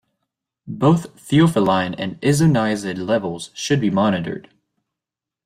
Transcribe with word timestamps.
Both 0.65 1.15
theophylline 1.17 1.93
and 1.95 2.19
isoniazid 2.21 2.97
levels 3.07 3.51
should 3.53 3.79
be 3.79 3.91
monitored. 3.91 4.49